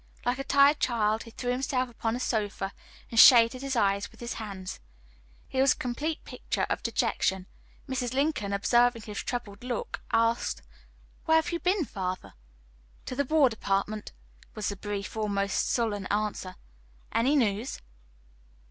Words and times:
Like 0.25 0.39
a 0.39 0.43
tired 0.43 0.79
child 0.79 1.21
he 1.25 1.29
threw 1.29 1.51
himself 1.51 1.87
upon 1.87 2.15
a 2.15 2.19
sofa, 2.19 2.73
and 3.11 3.19
shaded 3.19 3.61
his 3.61 3.75
eyes 3.75 4.09
with 4.09 4.19
his 4.19 4.33
hands. 4.41 4.79
He 5.47 5.61
was 5.61 5.73
a 5.73 5.77
complete 5.77 6.23
picture 6.25 6.65
of 6.71 6.81
dejection. 6.81 7.45
Mrs. 7.87 8.11
Lincoln, 8.15 8.51
observing 8.51 9.03
his 9.03 9.19
troubled 9.21 9.63
look, 9.63 10.01
asked: 10.11 10.63
"Where 11.25 11.37
have 11.37 11.51
you 11.51 11.59
been, 11.59 11.85
father?" 11.85 12.33
"To 13.05 13.15
the 13.15 13.25
War 13.25 13.47
Department," 13.47 14.11
was 14.55 14.69
the 14.69 14.75
brief, 14.75 15.15
almost 15.15 15.67
sullen 15.69 16.07
answer. 16.07 16.55
"Any 17.11 17.35
news?" 17.35 17.79